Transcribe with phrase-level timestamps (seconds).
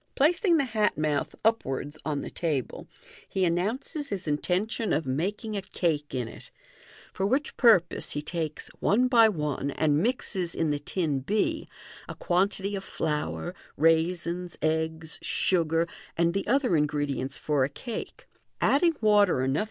[0.15, 2.87] Placing the hat mouth upwards upon the table,
[3.29, 6.49] he announces his intention of making a cake in it;
[7.13, 11.69] for which purpose he takes, one by one, and mixes in the tin b,
[12.09, 15.87] a quantity of flour, raisins, eggs, sugar,
[16.17, 18.25] and the other ingredients for a cake,
[18.59, 19.59] adding water enougfc Fig.